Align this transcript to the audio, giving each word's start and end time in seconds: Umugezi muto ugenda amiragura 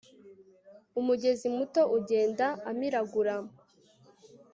Umugezi 0.99 1.47
muto 1.57 1.81
ugenda 1.97 2.45
amiragura 2.69 3.35